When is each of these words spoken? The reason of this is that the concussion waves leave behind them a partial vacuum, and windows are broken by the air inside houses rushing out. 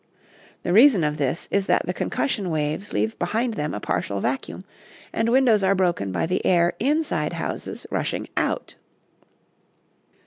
The 0.63 0.73
reason 0.73 1.03
of 1.03 1.17
this 1.17 1.47
is 1.51 1.67
that 1.67 1.85
the 1.85 1.93
concussion 1.93 2.49
waves 2.49 2.91
leave 2.91 3.19
behind 3.19 3.53
them 3.53 3.71
a 3.71 3.79
partial 3.79 4.19
vacuum, 4.19 4.65
and 5.13 5.29
windows 5.29 5.61
are 5.61 5.75
broken 5.75 6.11
by 6.11 6.25
the 6.25 6.43
air 6.43 6.73
inside 6.79 7.33
houses 7.33 7.85
rushing 7.91 8.27
out. 8.35 8.73